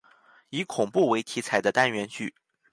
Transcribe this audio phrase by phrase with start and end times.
[0.49, 2.33] 以恐怖为题材的单元剧。